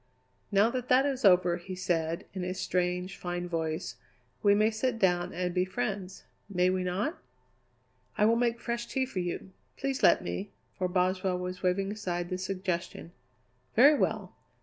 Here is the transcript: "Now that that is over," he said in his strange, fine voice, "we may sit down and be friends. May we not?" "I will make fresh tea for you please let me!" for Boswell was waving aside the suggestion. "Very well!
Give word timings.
"Now 0.51 0.71
that 0.71 0.89
that 0.89 1.05
is 1.05 1.23
over," 1.23 1.57
he 1.57 1.75
said 1.75 2.25
in 2.33 2.41
his 2.41 2.59
strange, 2.59 3.17
fine 3.17 3.47
voice, 3.47 3.97
"we 4.41 4.55
may 4.55 4.71
sit 4.71 4.97
down 4.97 5.31
and 5.31 5.53
be 5.53 5.63
friends. 5.63 6.23
May 6.49 6.71
we 6.71 6.83
not?" 6.83 7.19
"I 8.17 8.25
will 8.25 8.35
make 8.35 8.59
fresh 8.59 8.87
tea 8.87 9.05
for 9.05 9.19
you 9.19 9.51
please 9.77 10.01
let 10.01 10.23
me!" 10.23 10.49
for 10.75 10.87
Boswell 10.87 11.37
was 11.37 11.61
waving 11.61 11.91
aside 11.91 12.29
the 12.29 12.39
suggestion. 12.39 13.11
"Very 13.75 13.93
well! 13.95 14.33